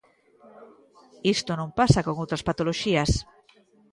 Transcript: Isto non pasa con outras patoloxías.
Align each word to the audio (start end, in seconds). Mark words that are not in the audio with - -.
Isto 1.35 1.51
non 1.59 1.75
pasa 1.79 2.05
con 2.05 2.15
outras 2.21 2.45
patoloxías. 2.47 3.11